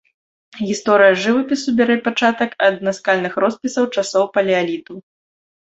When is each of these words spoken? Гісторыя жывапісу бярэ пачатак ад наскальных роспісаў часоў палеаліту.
Гісторыя 0.69 1.11
жывапісу 1.25 1.69
бярэ 1.83 1.97
пачатак 2.09 2.57
ад 2.69 2.75
наскальных 2.89 3.39
роспісаў 3.47 3.85
часоў 3.95 4.25
палеаліту. 4.35 4.93